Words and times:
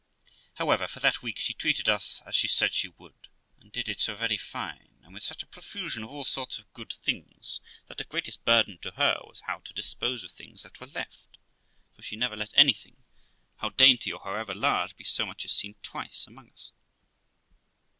However, 0.55 0.87
for 0.87 0.99
that 0.99 1.21
week 1.21 1.37
she 1.37 1.53
treated 1.53 1.87
us 1.87 2.23
as 2.25 2.35
she 2.35 2.47
said 2.47 2.73
she 2.73 2.87
would, 2.87 3.27
and 3.59 3.71
did 3.71 3.87
it 3.87 4.01
so 4.01 4.15
very 4.15 4.35
fine, 4.35 4.97
and 5.03 5.13
with 5.13 5.21
such 5.21 5.43
a 5.43 5.45
profusion 5.45 6.01
of 6.01 6.09
all 6.09 6.23
sorts 6.23 6.57
of 6.57 6.73
good 6.73 6.91
things, 6.91 7.59
that 7.85 7.99
the 7.99 8.03
greatest 8.03 8.43
burthen 8.43 8.79
to 8.79 8.93
her 8.93 9.19
was 9.25 9.41
how 9.41 9.59
to 9.59 9.73
dispose 9.73 10.23
of 10.23 10.31
things 10.31 10.63
that 10.63 10.79
were 10.79 10.87
left; 10.87 11.37
for 11.95 12.01
she 12.01 12.15
never 12.15 12.35
let 12.35 12.49
anything, 12.55 13.03
how 13.57 13.69
dainty 13.69 14.11
or 14.11 14.21
however 14.21 14.55
large, 14.55 14.97
be 14.97 15.03
so 15.03 15.23
much 15.23 15.45
as 15.45 15.51
seen 15.51 15.75
twice 15.83 16.25
among 16.25 16.49
us. 16.49 16.71